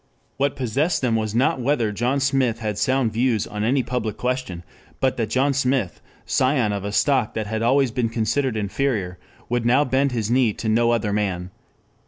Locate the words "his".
10.11-10.31